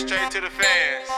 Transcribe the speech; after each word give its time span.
Straight, 0.00 0.32
to 0.32 0.40
the 0.40 0.48
fans. 0.48 1.04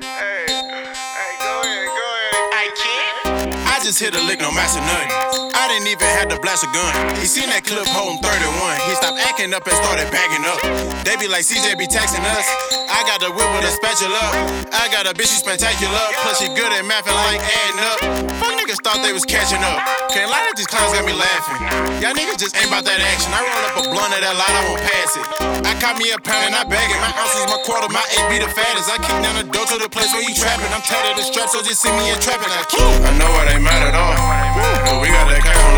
hey, 0.00 0.48
hey, 0.48 1.32
go 1.44 1.52
ahead, 1.60 1.92
go 1.92 2.06
ahead. 2.08 2.32
I 2.56 2.72
can't. 2.72 3.52
I 3.68 3.76
just 3.84 4.00
hit 4.00 4.16
a 4.16 4.22
lick, 4.24 4.40
no 4.40 4.48
master 4.50 4.80
none. 4.80 5.12
I 5.52 5.68
didn't 5.68 5.92
even 5.92 6.08
have 6.16 6.32
to 6.32 6.40
blast 6.40 6.64
a 6.64 6.72
gun. 6.72 6.88
He 7.20 7.28
seen 7.28 7.52
that 7.52 7.68
clip 7.68 7.84
holding 7.92 8.16
31. 8.24 8.48
He 8.88 8.96
stopped 8.96 9.20
acting 9.28 9.52
up 9.52 9.68
and 9.68 9.76
started 9.76 10.08
backing 10.08 10.40
up. 10.48 10.56
They 11.04 11.20
be 11.20 11.28
like 11.28 11.44
CJ 11.44 11.76
be 11.76 11.84
taxing 11.84 12.24
us. 12.24 12.48
I 12.88 13.04
got 13.04 13.20
the 13.20 13.28
whip 13.28 13.52
with 13.52 13.68
a 13.68 13.72
spatula. 13.76 14.24
I 14.72 14.88
got 14.88 15.04
a 15.04 15.12
bitch 15.12 15.28
she's 15.28 15.44
spectacular. 15.44 16.00
Plus 16.24 16.40
she 16.40 16.48
good 16.56 16.72
at 16.72 16.88
math 16.88 17.04
and 17.04 17.20
like 17.28 17.44
adding 17.44 17.84
up. 17.92 18.00
Thought 18.86 19.02
they 19.02 19.10
was 19.10 19.26
catching 19.26 19.58
up. 19.66 19.82
Can't 20.14 20.30
lie 20.30 20.46
these 20.54 20.70
clowns 20.70 20.94
got 20.94 21.02
me 21.02 21.10
laughing. 21.10 21.58
Y'all 21.98 22.14
niggas 22.14 22.38
just 22.38 22.54
ain't 22.54 22.70
about 22.70 22.86
that 22.86 23.02
action. 23.02 23.34
I 23.34 23.42
roll 23.42 23.64
up 23.66 23.74
a 23.82 23.84
blunt 23.90 24.14
of 24.14 24.22
that 24.22 24.38
light, 24.38 24.54
I 24.54 24.62
won't 24.70 24.78
pass 24.78 25.10
it. 25.18 25.26
I 25.66 25.74
caught 25.82 25.98
me 25.98 26.14
a 26.14 26.18
pound 26.22 26.54
and 26.54 26.54
I 26.54 26.62
bag 26.62 26.86
it. 26.86 26.98
My 27.02 27.10
ounces, 27.18 27.50
my 27.50 27.58
quarter, 27.66 27.90
my 27.90 28.06
eight 28.14 28.22
be 28.30 28.38
the 28.38 28.46
fattest. 28.46 28.86
I 28.86 29.02
kick 29.02 29.18
down 29.26 29.42
the 29.42 29.46
door 29.50 29.66
to 29.74 29.82
the 29.82 29.90
place 29.90 30.14
where 30.14 30.22
you 30.22 30.30
trapping. 30.38 30.70
I'm 30.70 30.86
tired 30.86 31.10
of 31.10 31.18
the 31.18 31.26
strap, 31.26 31.50
so 31.50 31.66
just 31.66 31.82
see 31.82 31.90
me 31.98 32.14
in 32.14 32.18
trapping. 32.22 32.46
I 32.46 32.62
keep. 32.70 32.78
I 32.78 33.10
know 33.18 33.26
it 33.42 33.58
ain't 33.58 33.66
mad 33.66 33.90
at 33.90 33.98
all. 33.98 34.14
But 34.86 35.02
we 35.02 35.10
got 35.10 35.34
that 35.34 35.42
cash 35.42 35.75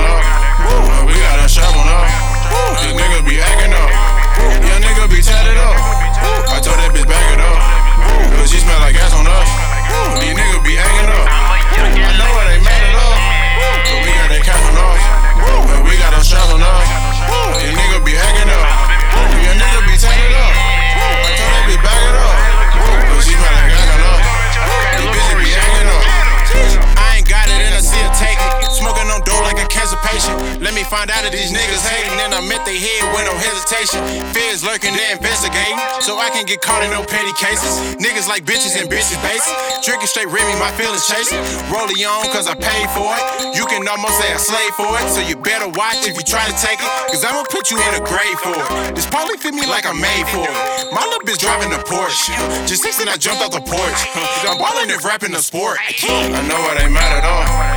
find 30.89 31.13
out 31.13 31.21
that 31.21 31.33
these 31.37 31.53
niggas 31.53 31.85
hating. 31.85 32.17
Then 32.17 32.33
I 32.33 32.41
met 32.49 32.65
they 32.65 32.81
head 32.81 33.13
with 33.13 33.29
no 33.29 33.37
hesitation. 33.37 34.01
Fears 34.33 34.65
lurking, 34.65 34.97
they 34.97 35.13
investigating. 35.13 35.77
So 36.01 36.17
I 36.17 36.33
can 36.33 36.49
get 36.49 36.65
caught 36.65 36.81
in 36.81 36.91
no 36.91 37.05
petty 37.05 37.31
cases. 37.37 37.97
Niggas 38.01 38.25
like 38.25 38.49
bitches 38.49 38.75
and 38.81 38.89
bitches 38.89 39.21
basic. 39.21 39.53
Drinking 39.85 40.09
straight 40.09 40.33
Remy, 40.33 40.57
my 40.57 40.73
feelings 40.81 41.05
chasing. 41.05 41.39
Rolling 41.69 42.01
on 42.09 42.25
cause 42.33 42.49
I 42.49 42.57
paid 42.57 42.89
for 42.97 43.05
it. 43.05 43.23
You 43.55 43.69
can 43.69 43.85
almost 43.85 44.17
say 44.17 44.33
I 44.33 44.41
slave 44.41 44.73
for 44.81 44.89
it. 44.97 45.07
So 45.13 45.21
you 45.21 45.37
better 45.37 45.69
watch 45.77 46.09
if 46.09 46.17
you 46.17 46.25
try 46.25 46.49
to 46.49 46.57
take 46.57 46.81
it. 46.81 46.91
Cause 47.13 47.23
I'ma 47.23 47.45
put 47.53 47.69
you 47.69 47.77
in 47.77 47.93
a 48.01 48.03
grave 48.03 48.39
for 48.41 48.57
it. 48.57 48.97
This 48.97 49.05
probably 49.07 49.37
fit 49.37 49.53
me 49.53 49.69
like 49.69 49.85
I'm 49.85 50.01
made 50.01 50.27
for 50.33 50.49
it. 50.49 50.57
My 50.91 51.05
little 51.05 51.25
bitch 51.29 51.39
driving 51.45 51.69
the 51.69 51.85
Porsche. 51.85 52.33
Just 52.65 52.83
six 52.83 52.97
and 52.99 53.13
I 53.13 53.21
jumped 53.21 53.45
out 53.45 53.53
the 53.53 53.61
porch. 53.61 54.01
I'm 54.49 54.57
ballin' 54.57 54.89
if 54.89 55.05
rapping 55.05 55.37
the 55.37 55.45
sport. 55.45 55.77
I 55.85 56.41
know 56.49 56.59
it 56.73 56.81
ain't 56.81 56.97
mad 56.97 57.13
at 57.21 57.25
all. 57.29 57.68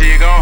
She 0.00 0.12
you 0.12 0.18
go. 0.18 0.39